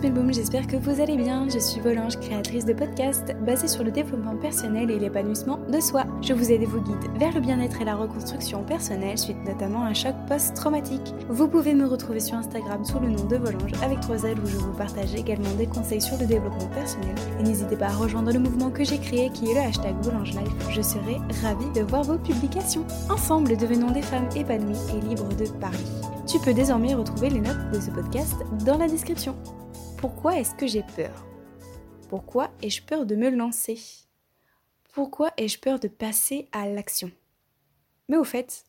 [0.00, 1.48] tous mes j'espère que vous allez bien.
[1.50, 6.04] Je suis Volange, créatrice de podcasts basés sur le développement personnel et l'épanouissement de soi.
[6.22, 9.82] Je vous aide et vous guide vers le bien-être et la reconstruction personnelle suite notamment
[9.82, 11.14] à un choc post-traumatique.
[11.28, 14.46] Vous pouvez me retrouver sur Instagram sous le nom de Volange avec 3 L où
[14.46, 17.14] je vous partage également des conseils sur le développement personnel.
[17.38, 20.30] Et n'hésitez pas à rejoindre le mouvement que j'ai créé qui est le hashtag Volange
[20.30, 20.70] Life.
[20.70, 22.86] Je serai ravie de voir vos publications.
[23.10, 25.78] Ensemble, devenons des femmes épanouies et libres de parler.
[26.26, 29.34] Tu peux désormais retrouver les notes de ce podcast dans la description.
[30.02, 31.24] Pourquoi est-ce que j'ai peur?
[32.08, 33.78] Pourquoi ai-je peur de me lancer?
[34.92, 37.12] Pourquoi ai-je peur de passer à l'action?
[38.08, 38.64] Mais au fait,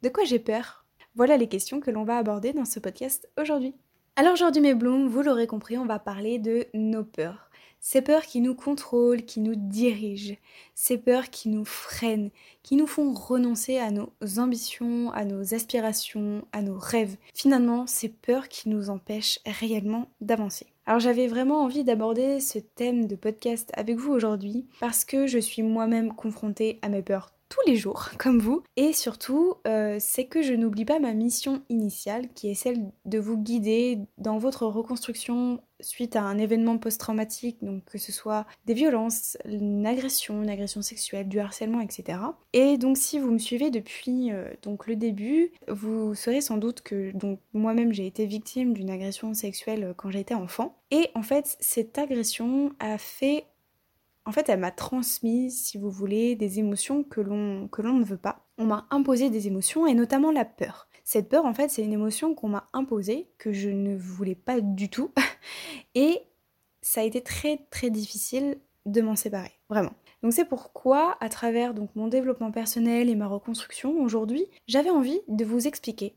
[0.00, 0.86] de quoi j'ai peur?
[1.14, 3.74] Voilà les questions que l'on va aborder dans ce podcast aujourd'hui.
[4.16, 7.50] Alors aujourd'hui mes blooms, vous l'aurez compris, on va parler de nos peurs.
[7.84, 10.36] Ces peurs qui nous contrôlent, qui nous dirigent,
[10.72, 12.30] ces peurs qui nous freinent,
[12.62, 17.16] qui nous font renoncer à nos ambitions, à nos aspirations, à nos rêves.
[17.34, 20.66] Finalement, ces peurs qui nous empêchent réellement d'avancer.
[20.86, 25.38] Alors j'avais vraiment envie d'aborder ce thème de podcast avec vous aujourd'hui parce que je
[25.38, 28.62] suis moi-même confrontée à mes peurs tous les jours, comme vous.
[28.76, 33.18] Et surtout, euh, c'est que je n'oublie pas ma mission initiale, qui est celle de
[33.18, 38.74] vous guider dans votre reconstruction suite à un événement post-traumatique, donc que ce soit des
[38.74, 42.18] violences, une agression, une agression sexuelle, du harcèlement, etc.
[42.52, 46.82] Et donc si vous me suivez depuis euh, donc le début, vous saurez sans doute
[46.82, 50.78] que donc moi-même j'ai été victime d'une agression sexuelle euh, quand j'étais enfant.
[50.90, 53.46] Et en fait, cette agression a fait
[54.24, 58.46] en fait, elle m'a transmis, si vous voulez, des émotions que l'on ne veut pas.
[58.58, 60.88] On m'a imposé des émotions et notamment la peur.
[61.04, 64.60] Cette peur, en fait, c'est une émotion qu'on m'a imposée, que je ne voulais pas
[64.60, 65.10] du tout.
[65.94, 66.22] Et
[66.80, 69.92] ça a été très très difficile de m'en séparer, vraiment.
[70.22, 75.20] Donc c'est pourquoi, à travers donc mon développement personnel et ma reconstruction aujourd'hui, j'avais envie
[75.28, 76.14] de vous expliquer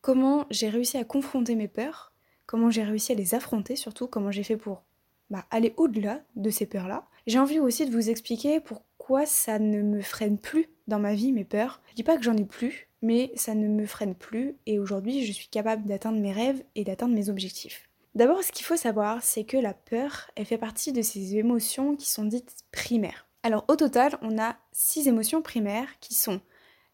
[0.00, 2.12] comment j'ai réussi à confronter mes peurs,
[2.46, 4.82] comment j'ai réussi à les affronter, surtout comment j'ai fait pour
[5.30, 9.82] bah, aller au-delà de ces peurs-là, j'ai envie aussi de vous expliquer pourquoi ça ne
[9.82, 11.80] me freine plus dans ma vie, mes peurs.
[11.88, 15.24] Je dis pas que j'en ai plus, mais ça ne me freine plus et aujourd'hui
[15.24, 17.88] je suis capable d'atteindre mes rêves et d'atteindre mes objectifs.
[18.14, 21.96] D'abord, ce qu'il faut savoir, c'est que la peur, elle fait partie de ces émotions
[21.96, 23.26] qui sont dites primaires.
[23.42, 26.40] Alors au total, on a six émotions primaires qui sont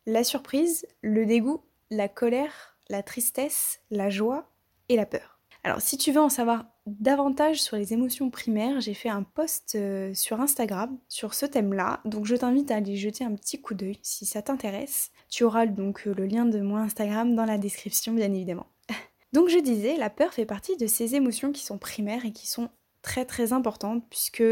[0.07, 4.51] la surprise, le dégoût, la colère, la tristesse, la joie
[4.89, 5.41] et la peur.
[5.63, 6.67] Alors si tu veux en savoir
[6.99, 12.01] davantage sur les émotions primaires, j'ai fait un post euh, sur Instagram sur ce thème-là,
[12.05, 15.11] donc je t'invite à aller jeter un petit coup d'œil si ça t'intéresse.
[15.29, 18.67] Tu auras donc euh, le lien de mon Instagram dans la description bien évidemment.
[19.33, 22.47] donc je disais, la peur fait partie de ces émotions qui sont primaires et qui
[22.47, 22.71] sont
[23.03, 24.43] très très importantes puisque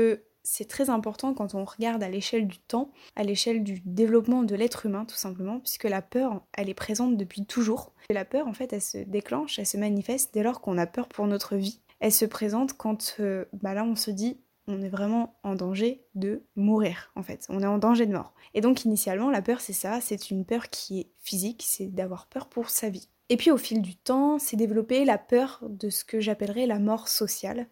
[0.50, 4.54] c'est très important quand on regarde à l'échelle du temps, à l'échelle du développement de
[4.54, 7.92] l'être humain tout simplement, puisque la peur, elle est présente depuis toujours.
[8.08, 10.86] Et la peur, en fait, elle se déclenche, elle se manifeste dès lors qu'on a
[10.86, 11.80] peur pour notre vie.
[12.00, 16.04] Elle se présente quand, euh, bah là, on se dit, on est vraiment en danger
[16.14, 17.46] de mourir, en fait.
[17.48, 18.34] On est en danger de mort.
[18.54, 22.26] Et donc, initialement, la peur, c'est ça, c'est une peur qui est physique, c'est d'avoir
[22.26, 23.08] peur pour sa vie.
[23.30, 26.78] Et puis, au fil du temps, c'est développer la peur de ce que j'appellerais la
[26.78, 27.66] mort sociale.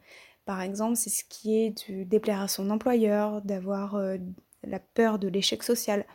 [0.44, 4.16] Par exemple, c'est ce qui est de déplaire à son employeur, d'avoir euh,
[4.62, 6.06] la peur de l'échec social,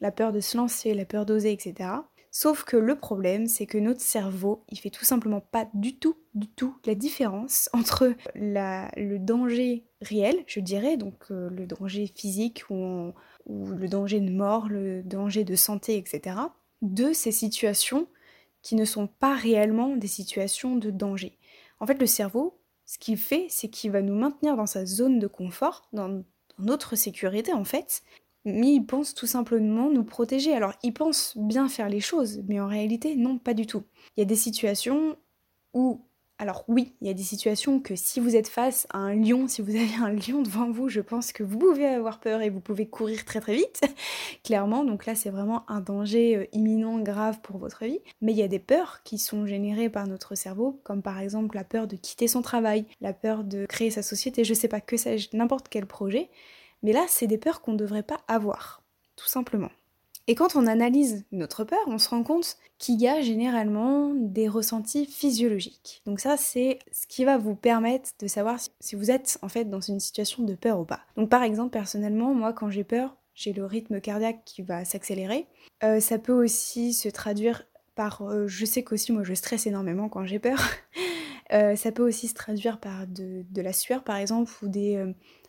[0.00, 1.90] la peur de se lancer, la peur d'oser, etc.
[2.40, 6.14] Sauf que le problème, c'est que notre cerveau, il fait tout simplement pas du tout,
[6.34, 12.62] du tout la différence entre le danger réel, je dirais, donc euh, le danger physique
[12.70, 13.12] ou,
[13.46, 16.36] ou le danger de mort, le danger de santé, etc.,
[16.80, 18.06] de ces situations
[18.62, 21.36] qui ne sont pas réellement des situations de danger.
[21.80, 25.18] En fait, le cerveau, ce qu'il fait, c'est qu'il va nous maintenir dans sa zone
[25.18, 26.22] de confort, dans,
[26.58, 28.02] notre sécurité en fait,
[28.54, 30.54] mais il pense tout simplement nous protéger.
[30.54, 33.84] Alors il pense bien faire les choses, mais en réalité non, pas du tout.
[34.16, 35.16] Il y a des situations
[35.74, 36.00] où
[36.40, 39.48] alors oui, il y a des situations que si vous êtes face à un lion,
[39.48, 42.50] si vous avez un lion devant vous, je pense que vous pouvez avoir peur et
[42.50, 43.80] vous pouvez courir très très vite,
[44.44, 44.84] clairement.
[44.84, 47.98] Donc là, c'est vraiment un danger euh, imminent, grave pour votre vie.
[48.20, 51.56] Mais il y a des peurs qui sont générées par notre cerveau, comme par exemple
[51.56, 54.80] la peur de quitter son travail, la peur de créer sa société, je sais pas
[54.80, 56.30] que sais-je, n'importe quel projet.
[56.82, 58.82] Mais là, c'est des peurs qu'on ne devrait pas avoir,
[59.16, 59.70] tout simplement.
[60.28, 64.46] Et quand on analyse notre peur, on se rend compte qu'il y a généralement des
[64.46, 66.02] ressentis physiologiques.
[66.04, 69.64] Donc ça, c'est ce qui va vous permettre de savoir si vous êtes en fait
[69.64, 71.00] dans une situation de peur ou pas.
[71.16, 75.46] Donc par exemple, personnellement, moi quand j'ai peur, j'ai le rythme cardiaque qui va s'accélérer.
[75.82, 77.64] Euh, ça peut aussi se traduire
[77.94, 78.22] par...
[78.22, 80.58] Euh, je sais qu'aussi moi je stresse énormément quand j'ai peur.
[81.54, 85.02] Euh, ça peut aussi se traduire par de, la sueur par exemple ou des,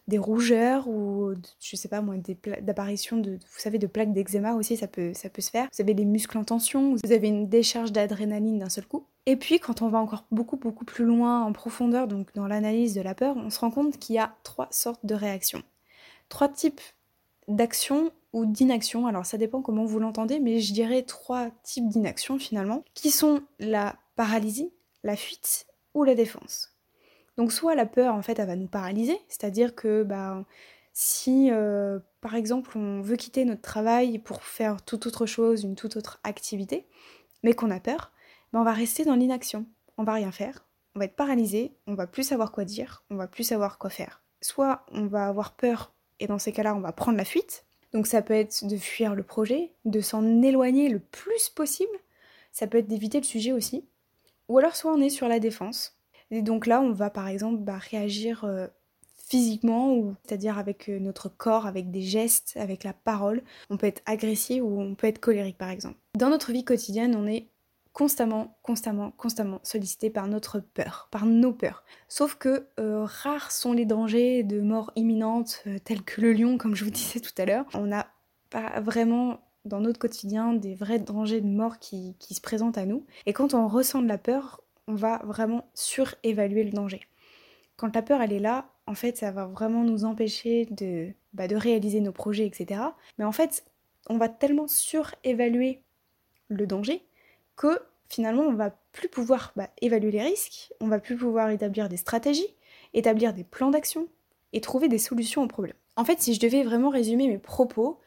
[0.09, 2.15] des rougeurs ou je sais pas moi
[2.61, 5.67] d'apparition de vous savez de plaques d'eczéma aussi ça peut ça peut se faire.
[5.73, 9.06] Vous avez des muscles en tension, vous avez une décharge d'adrénaline d'un seul coup.
[9.25, 12.94] Et puis quand on va encore beaucoup beaucoup plus loin en profondeur donc dans l'analyse
[12.94, 15.63] de la peur, on se rend compte qu'il y a trois sortes de réactions.
[16.27, 16.81] Trois types
[17.47, 19.07] d'actions ou d'inaction.
[19.07, 23.41] Alors ça dépend comment vous l'entendez, mais je dirais trois types d'inaction finalement, qui sont
[23.59, 24.71] la paralysie,
[25.03, 26.71] la fuite ou la défense.
[27.37, 30.43] Donc soit la peur en fait elle va nous paralyser, c'est-à-dire que bah,
[30.93, 35.75] si euh, par exemple on veut quitter notre travail pour faire toute autre chose, une
[35.75, 36.87] toute autre activité,
[37.43, 38.11] mais qu'on a peur,
[38.51, 39.65] bah, on va rester dans l'inaction,
[39.97, 40.65] on va rien faire,
[40.95, 43.89] on va être paralysé, on va plus savoir quoi dire, on va plus savoir quoi
[43.89, 44.21] faire.
[44.41, 48.07] Soit on va avoir peur et dans ces cas-là on va prendre la fuite, donc
[48.07, 51.97] ça peut être de fuir le projet, de s'en éloigner le plus possible,
[52.51, 53.85] ça peut être d'éviter le sujet aussi,
[54.47, 55.98] ou alors soit on est sur la défense.
[56.31, 58.67] Et donc là on va par exemple bah, réagir euh,
[59.27, 63.43] physiquement, ou c'est-à-dire avec euh, notre corps, avec des gestes, avec la parole.
[63.69, 65.97] On peut être agressif ou on peut être colérique par exemple.
[66.15, 67.47] Dans notre vie quotidienne on est
[67.93, 71.83] constamment, constamment, constamment sollicité par notre peur, par nos peurs.
[72.07, 76.75] Sauf que euh, rares sont les dangers de mort imminente, tels que le lion, comme
[76.75, 77.65] je vous disais tout à l'heure.
[77.73, 78.07] On n'a
[78.49, 83.05] pas vraiment dans notre quotidien des vrais dangers de mort qui, se présentent à nous.
[83.25, 87.00] Et quand on ressent de la peur, on va vraiment surévaluer le danger.
[87.77, 91.45] Quand la peur elle est là, en fait ça va vraiment nous empêcher de, bah,
[91.50, 92.81] réaliser nos projets, etc.
[93.18, 93.63] Mais en fait,
[94.09, 95.83] on va tellement surévaluer
[96.50, 97.06] le danger
[97.56, 101.88] que finalement on va plus pouvoir bah, évaluer les risques, on va plus pouvoir établir
[101.88, 102.56] des stratégies,
[102.94, 104.07] établir des plans d'action
[104.53, 105.75] et trouver des solutions aux problèmes.
[105.95, 108.00] En fait, si je devais vraiment résumer mes propos,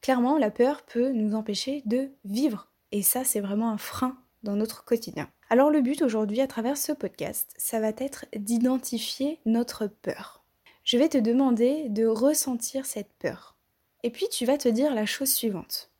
[0.00, 4.56] clairement la peur peut nous empêcher de vivre et ça c'est vraiment un frein dans
[4.56, 5.30] notre quotidien.
[5.48, 10.42] Alors le but aujourd'hui à travers ce podcast, ça va être d'identifier notre peur.
[10.84, 13.56] Je vais te demander de ressentir cette peur.
[14.02, 15.90] Et puis tu vas te dire la chose suivante.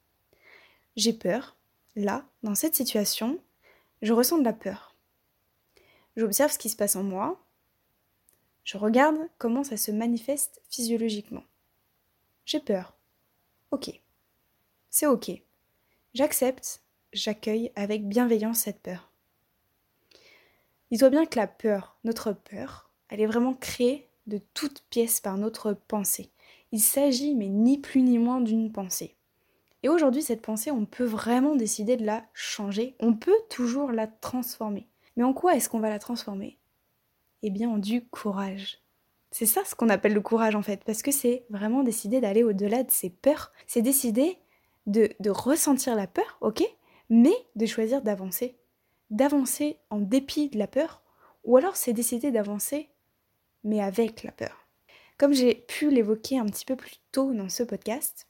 [0.96, 1.56] J'ai peur,
[1.96, 3.38] Là, dans cette situation,
[4.00, 4.94] je ressens de la peur.
[6.16, 7.44] J'observe ce qui se passe en moi.
[8.64, 11.42] Je regarde comment ça se manifeste physiologiquement.
[12.44, 12.94] J'ai peur.
[13.70, 14.00] Ok.
[14.88, 15.30] C'est ok.
[16.14, 16.80] J'accepte,
[17.12, 19.10] j'accueille avec bienveillance cette peur.
[20.90, 25.36] Dis-toi bien que la peur, notre peur, elle est vraiment créée de toutes pièces par
[25.36, 26.30] notre pensée.
[26.72, 29.16] Il s'agit, mais ni plus ni moins, d'une pensée.
[29.82, 32.94] Et aujourd'hui, cette pensée, on peut vraiment décider de la changer.
[33.00, 34.86] On peut toujours la transformer.
[35.16, 36.58] Mais en quoi est-ce qu'on va la transformer?
[37.42, 38.78] Eh bien, en du courage.
[39.30, 42.42] C'est ça ce qu'on appelle le courage en fait, parce que c'est vraiment décider d'aller
[42.42, 43.52] au-delà de ses peurs.
[43.66, 44.38] C'est décider
[44.86, 46.64] de, de ressentir la peur, ok,
[47.10, 48.56] mais de choisir d'avancer.
[49.10, 51.02] D'avancer en dépit de la peur,
[51.44, 52.88] ou alors c'est décider d'avancer,
[53.64, 54.66] mais avec la peur.
[55.18, 58.26] Comme j'ai pu l'évoquer un petit peu plus tôt dans ce podcast,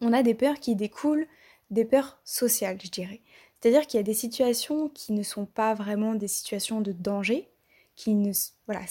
[0.00, 1.26] on a des peurs qui découlent
[1.70, 3.22] des peurs sociales, je dirais.
[3.54, 7.48] C'est-à-dire qu'il y a des situations qui ne sont pas vraiment des situations de danger,
[7.96, 8.32] qui ne,
[8.66, 8.82] voilà,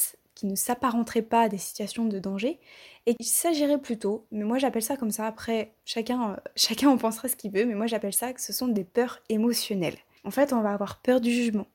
[0.43, 2.59] ne s'apparenteraient pas à des situations de danger,
[3.05, 6.97] et qu'il s'agirait plutôt, mais moi j'appelle ça comme ça, après chacun, euh, chacun en
[6.97, 9.97] pensera ce qu'il veut, mais moi j'appelle ça que ce sont des peurs émotionnelles.
[10.23, 11.67] En fait, on va avoir peur du jugement,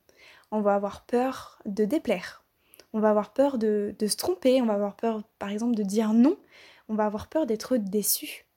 [0.51, 2.45] on va avoir peur de déplaire,
[2.93, 5.83] on va avoir peur de, de se tromper, on va avoir peur par exemple de
[5.83, 6.39] dire non,
[6.89, 8.49] on va avoir peur d'être déçu,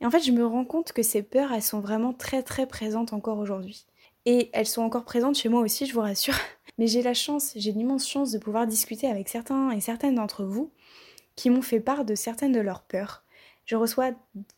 [0.00, 2.66] et en fait, je me rends compte que ces peurs, elles sont vraiment très très
[2.66, 3.86] présentes encore aujourd'hui.
[4.26, 6.34] Et elles sont encore présentes chez moi aussi, je vous rassure.
[6.78, 10.44] Mais j'ai la chance, j'ai l'immense chance de pouvoir discuter avec certains et certaines d'entre
[10.44, 10.70] vous
[11.36, 13.24] qui m'ont fait part de certaines de leurs peurs.
[13.64, 14.12] Je reçois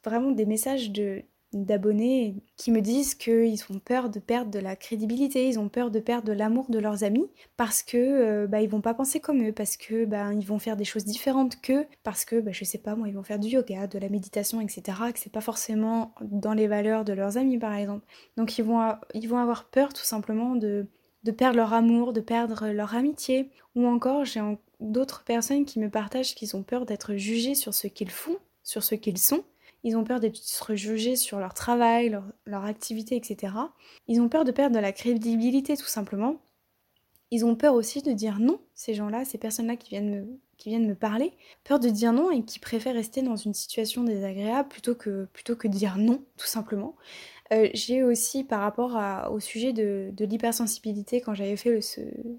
[0.05, 1.23] vraiment des messages de
[1.53, 5.91] d'abonnés qui me disent qu'ils ont peur de perdre de la crédibilité, ils ont peur
[5.91, 9.19] de perdre de l'amour de leurs amis parce que euh, bah, ils vont pas penser
[9.19, 12.53] comme eux, parce que bah, ils vont faire des choses différentes qu'eux, parce que bah,
[12.53, 14.83] je sais pas moi ils vont faire du yoga, de la méditation, etc.
[15.13, 18.07] que c'est pas forcément dans les valeurs de leurs amis par exemple.
[18.37, 18.81] Donc ils vont,
[19.15, 20.87] ils vont avoir peur tout simplement de,
[21.25, 24.41] de perdre leur amour, de perdre leur amitié, ou encore j'ai
[24.81, 28.83] d'autres personnes qui me partagent qu'ils ont peur d'être jugés sur ce qu'ils font, sur
[28.83, 29.45] ce qu'ils sont
[29.83, 33.55] ils ont peur d'être jugés sur leur travail, leur, activité, etc.
[34.09, 36.37] Ils ont peur de perdre de la crédibilité tout simplement.
[37.31, 40.69] Ils ont peur aussi de dire non, ces gens-là, ces personnes-là qui viennent me, qui
[40.69, 41.33] viennent me parler,
[41.65, 45.57] peur de dire non et qui préfèrent rester dans une situation désagréable plutôt que, plutôt
[45.57, 46.95] que dire non, tout simplement.
[47.53, 48.97] Euh, j'ai aussi par rapport
[49.33, 51.81] au sujet de, l'hypersensibilité, quand j'avais fait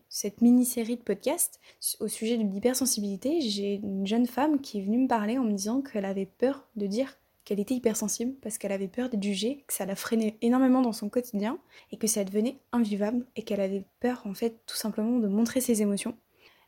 [0.07, 1.59] cette mini-série de podcasts
[1.99, 5.51] au sujet de l'hypersensibilité, j'ai une jeune femme qui est venue me parler en me
[5.51, 9.63] disant qu'elle avait peur de dire qu'elle était hypersensible parce qu'elle avait peur d'être jugée,
[9.67, 11.57] que ça la freinait énormément dans son quotidien
[11.91, 15.59] et que ça devenait invivable et qu'elle avait peur en fait tout simplement de montrer
[15.59, 16.15] ses émotions.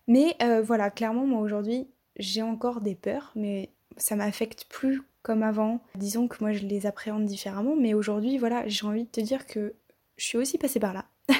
[0.07, 5.43] Mais euh, voilà, clairement moi aujourd'hui j'ai encore des peurs, mais ça m'affecte plus comme
[5.43, 5.81] avant.
[5.95, 9.45] Disons que moi je les appréhende différemment, mais aujourd'hui voilà, j'ai envie de te dire
[9.45, 9.73] que
[10.17, 11.05] je suis aussi passée par là.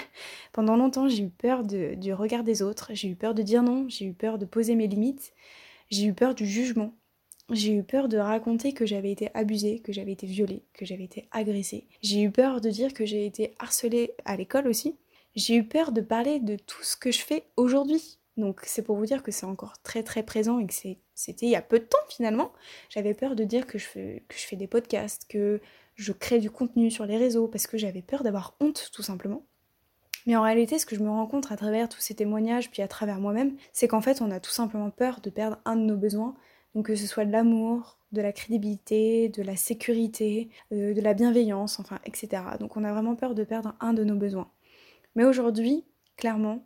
[0.54, 3.86] Pendant longtemps j'ai eu peur du regard des autres, j'ai eu peur de dire non,
[3.90, 5.34] j'ai eu peur de poser mes limites,
[5.90, 6.94] j'ai eu peur du jugement,
[7.52, 11.04] j'ai eu peur de raconter que j'avais été abusée, que j'avais été violée, que j'avais
[11.04, 11.88] été agressée.
[12.02, 14.96] J'ai eu peur de dire que j'ai été harcelée à l'école aussi.
[15.36, 18.20] J'ai eu peur de parler de tout ce que je fais aujourd'hui.
[18.38, 21.52] Donc c'est pour vous dire que c'est encore très très présent et que c'était il
[21.52, 22.52] y a peu de temps finalement.
[22.90, 25.62] J'avais peur de dire que je, fais, des podcasts, que
[25.96, 29.46] je crée du contenu sur les réseaux parce que j'avais peur d'avoir honte tout simplement.
[30.26, 32.82] Mais en réalité, ce que je me rends compte à travers tous ces témoignages, puis
[32.82, 35.82] à travers moi-même, c'est qu'en fait, on a tout simplement peur de perdre un de
[35.82, 36.34] nos besoins,
[36.76, 41.14] donc que ce soit de l'amour, de la crédibilité, de la sécurité, euh, de la
[41.14, 42.42] bienveillance, enfin, etc.
[42.60, 44.50] Donc on a vraiment peur de perdre un de nos besoins.
[45.16, 45.84] Mais aujourd'hui,
[46.16, 46.66] clairement,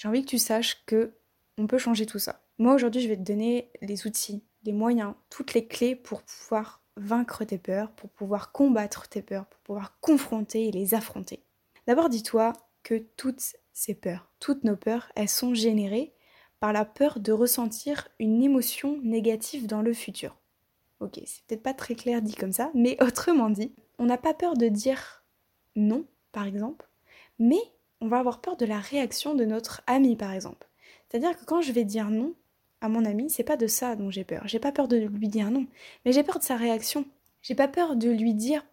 [0.00, 1.12] j'ai envie que tu saches que
[1.58, 2.42] on peut changer tout ça.
[2.56, 6.82] Moi aujourd'hui, je vais te donner les outils, les moyens, toutes les clés pour pouvoir
[6.96, 11.44] vaincre tes peurs, pour pouvoir combattre tes peurs, pour pouvoir confronter et les affronter.
[11.86, 16.14] D'abord, dis-toi que toutes ces peurs, toutes nos peurs, elles sont générées
[16.60, 20.38] par la peur de ressentir une émotion négative dans le futur.
[21.00, 24.32] Ok, c'est peut-être pas très clair dit comme ça, mais autrement dit, on n'a pas
[24.32, 25.26] peur de dire
[25.76, 26.88] non, par exemple,
[27.38, 27.60] mais
[28.00, 30.66] on va avoir peur de la réaction de notre ami, par exemple.
[31.08, 32.34] C'est-à-dire que quand je vais dire non
[32.80, 34.42] à mon ami, c'est pas de ça dont j'ai peur.
[34.46, 35.66] J'ai pas peur de lui dire non,
[36.04, 37.04] mais j'ai peur de sa réaction.
[37.42, 38.64] J'ai pas peur de lui dire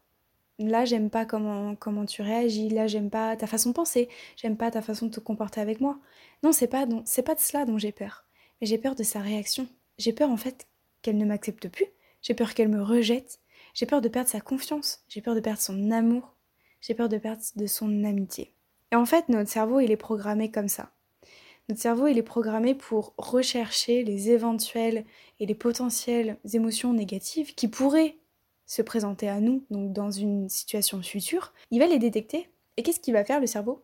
[0.60, 4.58] là j'aime pas comment, comment tu réagis, là j'aime pas ta façon de penser, j'aime
[4.58, 6.00] pas ta façon de te comporter avec moi.
[6.44, 8.26] Non, c'est pas, c'est pas de cela dont j'ai peur.
[8.62, 9.68] Mais j'ai peur de sa réaction.
[9.98, 10.68] J'ai peur en fait
[11.02, 11.88] qu'elle ne m'accepte plus.
[12.22, 13.40] J'ai peur qu'elle me rejette.
[13.74, 15.04] J'ai peur de perdre sa confiance.
[15.08, 16.34] J'ai peur de perdre son amour.
[16.82, 18.54] J'ai peur de perdre de son amitié.
[18.92, 20.92] Et en fait, notre cerveau, il est programmé comme ça.
[21.70, 25.04] Notre cerveau, il est programmé pour rechercher les éventuelles
[25.40, 28.16] et les potentielles émotions négatives qui pourraient
[28.66, 31.54] se présenter à nous, donc dans une situation future.
[31.72, 32.50] Il va les détecter.
[32.78, 33.84] Et qu'est-ce qu'il va faire, le cerveau?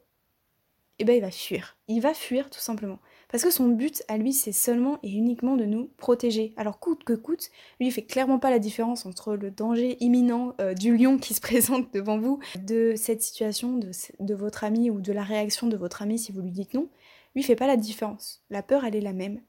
[1.00, 1.78] Eh ben il va fuir.
[1.88, 3.00] Il va fuir tout simplement.
[3.34, 6.54] Parce que son but à lui, c'est seulement et uniquement de nous protéger.
[6.56, 7.50] Alors coûte que coûte,
[7.80, 11.34] lui, il fait clairement pas la différence entre le danger imminent euh, du lion qui
[11.34, 13.80] se présente devant vous, de cette situation,
[14.20, 16.90] de, votre ami ou de la réaction de votre ami si vous lui dites non.
[17.34, 18.44] Lui, fait pas la différence.
[18.52, 19.42] La peur, elle est la même.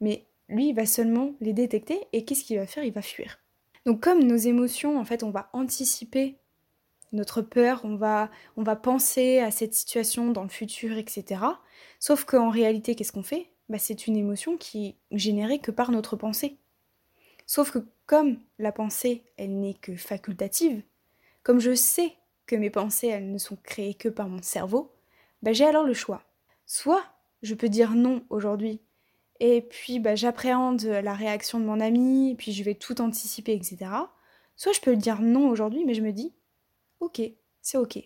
[0.00, 2.84] Mais lui, il va seulement les détecter et qu'est-ce qu'il va faire?
[2.84, 3.38] Il va fuir.
[3.84, 6.38] Donc comme nos émotions, en fait, on va anticiper
[7.12, 8.30] notre peur, on va,
[8.76, 11.40] penser à cette situation dans le futur, etc.
[12.00, 13.50] Sauf qu'en réalité, qu'est-ce qu'on fait?
[13.68, 16.56] Bah, C'est une émotion qui est générée que par notre pensée.
[17.46, 20.82] Sauf que comme la pensée, elle n'est que facultative,
[21.42, 22.14] comme je sais
[22.46, 24.92] que mes pensées, elles ne sont créées que par mon cerveau,
[25.42, 26.22] bah, j'ai alors le choix.
[26.66, 27.04] Soit
[27.42, 28.80] je peux dire non aujourd'hui,
[29.40, 33.54] et puis bah, j'appréhende la réaction de mon ami, et puis je vais tout anticiper,
[33.54, 33.90] etc.
[34.56, 36.32] Soit je peux dire non aujourd'hui, mais je me dis,
[37.00, 37.22] ok,
[37.62, 37.98] c'est ok.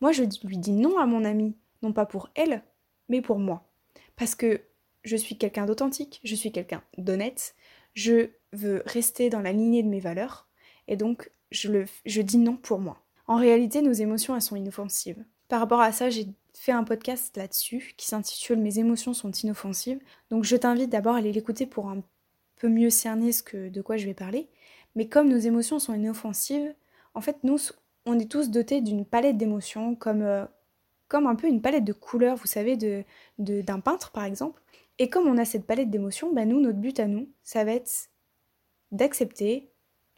[0.00, 2.62] Moi, je lui dis non à mon ami, non pas pour elle,
[3.08, 3.68] mais pour moi.
[4.16, 4.60] Parce que
[5.04, 7.54] je suis quelqu'un d'authentique, je suis quelqu'un d'honnête,
[7.94, 10.48] je veux rester dans la lignée de mes valeurs,
[10.88, 13.02] et donc je, dis non pour moi.
[13.26, 15.24] En réalité, nos émotions, elles sont inoffensives.
[15.48, 20.00] Par rapport à ça, j'ai fait un podcast là-dessus qui s'intitule Mes émotions sont inoffensives.
[20.30, 22.02] Donc je t'invite d'abord à aller l'écouter pour un
[22.56, 24.48] peu mieux cerner ce de quoi je vais parler.
[24.94, 26.74] Mais comme nos émotions sont inoffensives,
[27.14, 27.58] en fait, nous,
[28.06, 30.46] on est tous dotés d'une palette d'émotions, comme, euh,
[31.08, 33.02] comme un peu une palette de couleurs, vous savez, d'un
[33.38, 34.62] de, d'un peintre par exemple.
[34.98, 37.72] Et comme on a cette palette d'émotions, bah nous, notre but à nous, ça va
[37.72, 38.08] être
[38.92, 39.70] d'accepter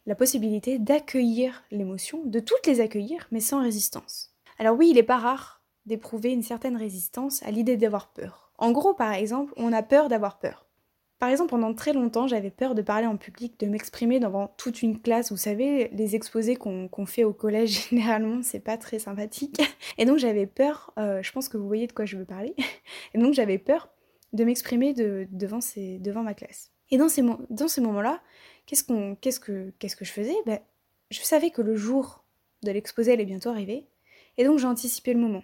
[0.07, 4.35] la possibilité d'accueillir l'émotion, de toutes les accueillir, mais sans résistance.
[4.59, 8.53] Alors oui, il n'est pas rare d'éprouver une certaine résistance à l'idée d'avoir peur.
[8.59, 10.68] En gros, par exemple, on a peur d'avoir peur.
[11.19, 14.83] Par exemple, pendant très longtemps, j'avais peur de parler en public, de m'exprimer devant toute
[14.83, 15.33] une classe.
[15.33, 19.61] Vous savez, les exposés qu'on fait au collège, généralement, c'est pas très sympathique.
[19.99, 22.55] Et donc, j'avais peur, euh, je pense que vous voyez de quoi je veux parler,
[23.15, 23.89] et donc j'avais peur
[24.33, 26.71] de m'exprimer devant, ma classe.
[26.91, 28.21] Et dans ces, moments-là,
[28.67, 28.85] qu'est-ce
[29.21, 30.37] qu'est-ce que, qu'est-ce que je faisais?
[30.47, 30.61] Ben,
[31.11, 32.25] Je savais que le jour
[32.63, 33.89] de l'exposé allait bientôt arriver,
[34.37, 35.43] et donc j'ai anticipé le moment.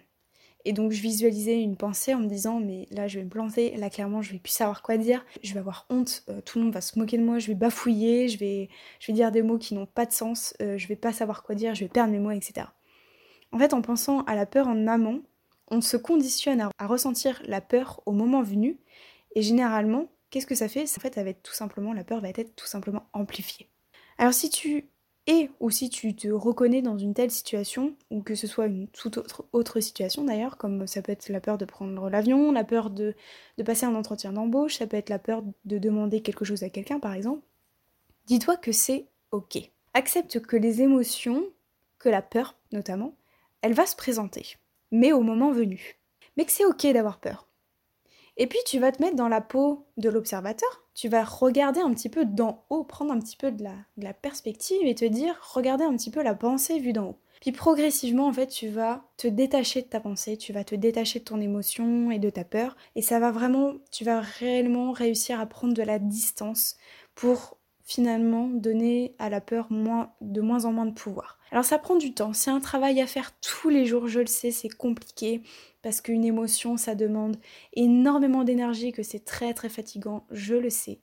[0.65, 3.77] Et donc je visualisais une pensée en me disant mais là je vais me planter,
[3.77, 6.65] là clairement je vais plus savoir quoi dire, je vais avoir honte, euh, tout le
[6.65, 8.69] monde va se moquer de moi, je vais bafouiller, je vais,
[8.99, 11.43] je vais dire des mots qui n'ont pas de sens, euh, je vais pas savoir
[11.43, 12.67] quoi dire, je vais perdre mes mots, etc.
[13.51, 15.21] En fait en pensant à la peur en amont,
[15.69, 18.79] on se conditionne à, ressentir la peur au moment venu.
[19.35, 20.83] Et généralement qu'est-ce que ça fait?
[20.83, 23.69] En fait, ça va être tout simplement, la peur va être tout simplement amplifiée.
[24.17, 24.89] Alors si tu
[25.27, 28.87] et ou si tu te reconnais dans une telle situation, ou que ce soit une
[28.89, 29.17] toute
[29.53, 33.15] autre, situation d'ailleurs, comme ça peut être la peur de prendre l'avion, la peur de,
[33.57, 36.69] de passer un entretien d'embauche, ça peut être la peur de demander quelque chose à
[36.69, 37.41] quelqu'un par exemple,
[38.27, 39.57] dis-toi que c'est ok.
[39.93, 41.43] Accepte que les émotions,
[41.97, 43.15] que la peur notamment,
[43.61, 44.57] elle va se présenter,
[44.91, 45.97] mais au moment venu.
[46.37, 47.47] Mais que c'est ok d'avoir peur.
[48.37, 51.93] Et puis tu vas te mettre dans la peau de l'observateur, tu vas regarder un
[51.93, 53.63] petit peu d'en haut, prendre un petit peu de
[53.97, 57.19] la, perspective et te dire, regarder un petit peu la pensée vue d'en haut.
[57.41, 61.19] Puis progressivement, en fait, tu vas te détacher de ta pensée, tu vas te détacher
[61.19, 65.39] de ton émotion et de ta peur, et ça va vraiment, tu vas réellement réussir
[65.39, 66.77] à prendre de la distance
[67.13, 71.39] pour finalement donner à la peur de moins en moins de pouvoir.
[71.51, 74.25] Alors ça prend du temps, c'est un travail à faire tous les jours, je le
[74.25, 75.43] sais, c'est compliqué
[75.83, 77.37] parce qu'une émotion ça demande
[77.73, 80.99] énormément d'énergie, que c'est très très fatigant, je le sais.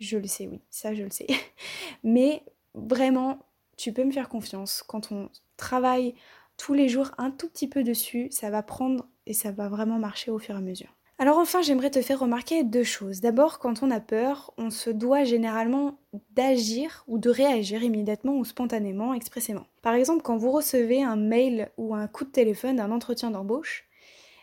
[0.00, 1.26] Je le sais, oui, ça je le sais.
[2.02, 2.42] Mais
[2.74, 3.38] vraiment,
[3.76, 6.14] tu peux me faire confiance, quand on travaille
[6.56, 9.98] tous les jours un tout petit peu dessus, ça va prendre et ça va vraiment
[9.98, 10.94] marcher au fur et à mesure.
[11.18, 13.20] Alors enfin, j'aimerais te faire remarquer deux choses.
[13.20, 15.98] D'abord, quand on a peur, on se doit généralement
[16.30, 19.66] d'agir ou de réagir immédiatement ou spontanément, expressément.
[19.82, 23.84] Par exemple, quand vous recevez un mail ou un coup de téléphone d'un entretien d'embauche,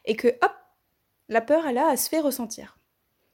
[0.05, 0.53] et que hop,
[1.27, 2.79] la peur, elle a à se faire ressentir.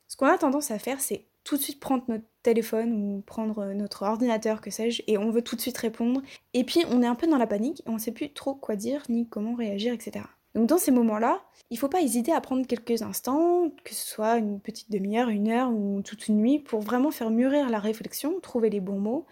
[0.07, 3.65] Ce qu'on a tendance à faire, c'est tout de suite prendre notre téléphone ou prendre
[3.73, 6.21] notre ordinateur, que sais-je, et on veut tout de suite répondre.
[6.53, 9.03] Et puis on est un peu dans la panique on sait plus trop quoi dire
[9.09, 10.25] ni comment réagir, etc.
[10.55, 14.07] Donc dans ces moments-là, il ne faut pas hésiter à prendre quelques instants, que ce
[14.07, 17.79] soit une petite demi-heure, une heure ou toute une nuit, pour vraiment faire mûrir la
[17.79, 19.25] réflexion, trouver les bons mots,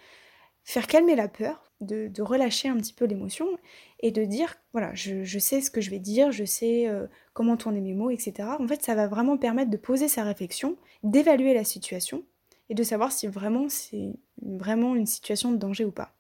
[0.66, 3.48] faire calmer la peur, de, relâcher un petit peu l'émotion
[4.00, 7.58] et de dire, voilà, je, sais ce que je vais dire, je sais euh, comment
[7.58, 8.50] tourner mes mots, etc.
[8.60, 12.24] En fait, ça va vraiment permettre de poser sa réflexion, d'évaluer la situation
[12.70, 16.14] et de savoir si vraiment c'est vraiment une situation de danger ou pas.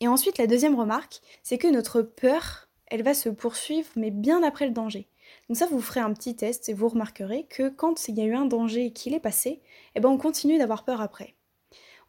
[0.00, 4.42] Et ensuite, la deuxième remarque, c'est que notre peur elle va se poursuivre, mais bien
[4.42, 5.08] après le danger.
[5.48, 8.24] Donc ça, vous ferez un petit test et vous remarquerez que quand il y a
[8.24, 9.60] eu un danger et qu'il est passé,
[9.94, 11.34] eh ben on continue d'avoir peur après.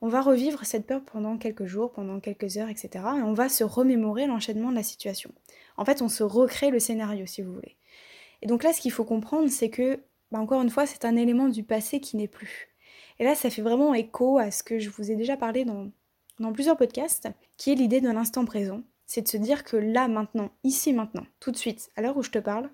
[0.02, 2.90] On va revivre cette peur pendant quelques jours, pendant quelques heures, etc.
[3.18, 5.32] Et on va se remémorer l'enchaînement de la situation.
[5.78, 7.78] En fait, on se recrée le scénario, si vous voulez.
[8.42, 10.00] Et donc là, ce qu'il faut comprendre, c'est que,
[10.32, 12.68] bah, encore une fois, c'est un élément du passé qui n'est plus.
[13.20, 15.90] Et là, ça fait vraiment écho à ce que je vous ai déjà parlé dans,
[16.40, 20.08] dans plusieurs podcasts, qui est l'idée de l'instant présent c'est de se dire que là,
[20.08, 22.70] maintenant, ici, maintenant, tout de suite, à l'heure où je te parle,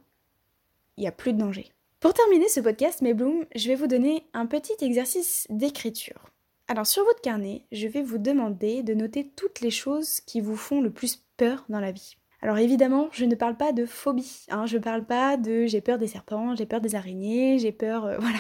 [0.97, 1.71] il n'y a plus de danger.
[1.99, 6.31] Pour terminer ce podcast, mes blooms, je vais vous donner un petit exercice d'écriture.
[6.67, 10.55] Alors sur votre carnet, je vais vous demander de noter toutes les choses qui vous
[10.55, 12.15] font le plus peur dans la vie.
[12.43, 15.99] Alors évidemment, je ne parle pas de phobie, hein, je parle pas de j'ai peur
[15.99, 18.05] des serpents, j'ai peur des araignées, j'ai peur...
[18.05, 18.39] Euh, voilà,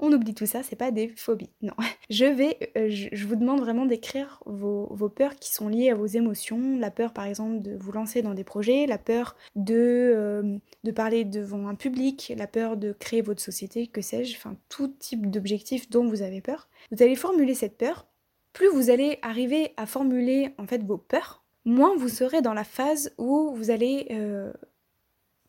[0.00, 1.74] on oublie tout ça, c'est pas des phobies, non.
[2.10, 6.06] Je vais, euh, je, vous demande vraiment d'écrire vos, peurs qui sont liées à vos
[6.06, 10.58] émotions, la peur par exemple de vous lancer dans des projets, la peur de, euh,
[10.84, 14.88] de parler devant un public, la peur de créer votre société, que sais-je, enfin tout
[14.88, 16.68] type d'objectif dont vous avez peur.
[16.92, 18.06] Vous allez formuler cette peur,
[18.52, 22.64] plus vous allez arriver à formuler en fait vos peurs, moins vous serez dans la
[22.64, 24.52] phase où vous allez euh,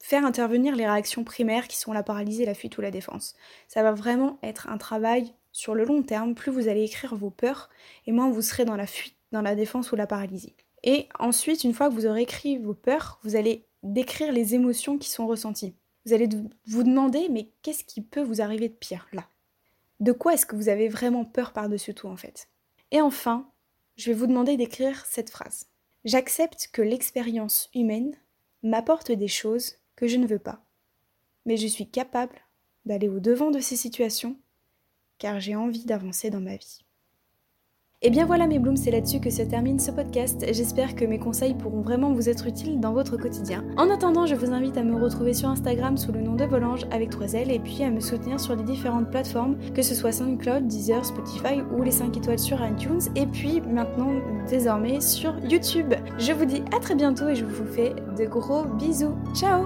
[0.01, 3.35] faire intervenir les réactions primaires qui sont la paralysie, la fuite ou la défense.
[3.67, 6.35] Ça va vraiment être un travail sur le long terme.
[6.35, 7.69] Plus vous allez écrire vos peurs,
[8.05, 10.55] et moins vous serez dans la fuite, dans la défense ou la paralysie.
[10.83, 14.97] Et ensuite, une fois que vous aurez écrit vos peurs, vous allez décrire les émotions
[14.97, 15.75] qui sont ressenties.
[16.05, 16.29] Vous allez
[16.67, 19.27] vous demander, mais qu'est-ce qui peut vous arriver de pire là?
[19.99, 22.47] De quoi est-ce que vous avez vraiment peur par-dessus tout en fait?
[22.91, 23.49] Et enfin,
[23.97, 25.67] je vais vous demander d'écrire cette phrase.
[26.05, 28.15] J'accepte que l'expérience humaine
[28.63, 30.63] m'apporte des choses que je ne veux pas,
[31.45, 32.35] mais je suis capable
[32.85, 34.39] d'aller au-devant de ces situations
[35.17, 36.85] car j'ai envie d'avancer dans ma vie.
[38.03, 40.45] Et bien voilà mes blooms, c'est là-dessus que se termine ce podcast.
[40.51, 43.63] J'espère que mes conseils pourront vraiment vous être utiles dans votre quotidien.
[43.75, 46.85] En attendant, je vous invite à me retrouver sur Instagram sous le nom de Volange
[46.91, 50.11] avec 3 L et puis à me soutenir sur les différentes plateformes, que ce soit
[50.11, 54.11] SoundCloud, Deezer, Spotify ou les 5 étoiles sur iTunes et puis maintenant
[54.47, 55.95] désormais sur YouTube.
[56.19, 59.15] Je vous dis à très bientôt et je vous fais de gros bisous.
[59.33, 59.65] Ciao